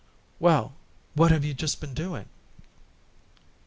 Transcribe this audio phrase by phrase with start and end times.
[0.39, 0.73] "Well,
[1.13, 2.25] what have you just been doing?"